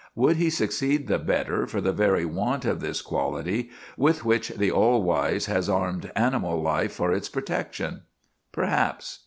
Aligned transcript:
Would 0.15 0.37
he 0.37 0.49
succeed 0.49 1.07
the 1.07 1.19
better 1.19 1.67
for 1.67 1.79
the 1.79 1.91
very 1.93 2.25
want 2.25 2.65
of 2.65 2.79
this 2.79 3.03
quality 3.03 3.69
with 3.95 4.25
which 4.25 4.49
the 4.49 4.71
All 4.71 5.03
wise 5.03 5.45
has 5.45 5.69
armed 5.69 6.11
animal 6.15 6.59
life 6.59 6.93
for 6.93 7.13
its 7.13 7.29
protection? 7.29 8.01
Perhaps. 8.51 9.19